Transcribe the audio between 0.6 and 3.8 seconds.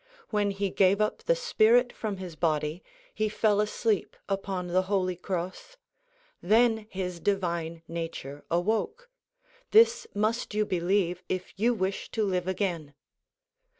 gave up the spirit from his body, he fell